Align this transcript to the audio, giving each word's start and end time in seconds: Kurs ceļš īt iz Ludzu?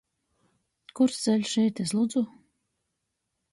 Kurs 0.99 1.19
ceļš 1.27 1.53
īt 1.65 1.83
iz 1.85 1.95
Ludzu? 1.99 2.25